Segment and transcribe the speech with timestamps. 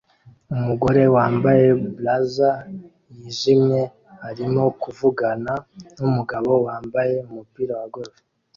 [0.55, 1.65] Umugore wambaye
[1.97, 2.55] blazer
[3.15, 3.81] yijimye
[4.29, 5.53] arimo kuvugana
[5.97, 8.15] numugabo wambaye umupira wa golf